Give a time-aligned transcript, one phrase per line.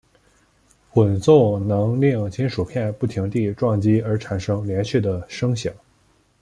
[0.89, 5.71] 滚奏能令金属片不停地撞击而产生连续的声响。